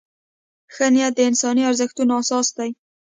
[0.73, 2.69] ښه نیت د انساني ارزښتونو اساس دی.